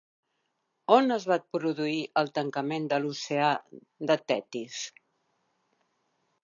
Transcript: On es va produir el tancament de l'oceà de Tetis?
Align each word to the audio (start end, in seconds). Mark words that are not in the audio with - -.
On 0.95 1.15
es 1.15 1.27
va 1.31 1.37
produir 1.57 1.99
el 2.23 2.33
tancament 2.39 2.89
de 2.95 3.01
l'oceà 3.05 3.53
de 4.13 4.19
Tetis? 4.33 4.83